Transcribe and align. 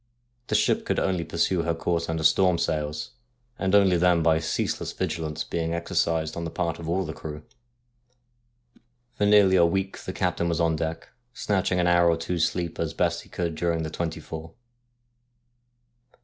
The 0.47 0.55
ship 0.55 0.83
could 0.83 0.97
only 0.97 1.23
pursue 1.23 1.61
her 1.61 1.75
course 1.75 2.09
under 2.09 2.23
storm 2.23 2.57
sails, 2.57 3.11
and 3.59 3.75
only 3.75 3.97
then 3.97 4.23
by 4.23 4.39
ceaseless 4.39 4.93
vigilance 4.93 5.43
being 5.43 5.75
exercised 5.75 6.35
on 6.35 6.43
the 6.43 6.49
part 6.49 6.79
of 6.79 6.89
all 6.89 7.05
the 7.05 7.13
crew. 7.13 7.43
For 9.13 9.27
nearly 9.27 9.57
a 9.57 9.63
week 9.67 9.99
the 9.99 10.11
captain 10.13 10.49
was 10.49 10.59
on 10.59 10.75
deck, 10.75 11.09
snatching 11.35 11.79
an 11.79 11.85
hour 11.85 12.09
or 12.09 12.17
two's 12.17 12.49
sleep 12.49 12.79
as 12.79 12.95
best 12.95 13.21
he 13.21 13.29
could 13.29 13.53
during 13.53 13.83
the 13.83 13.91
twenty 13.91 14.19
four. 14.19 14.55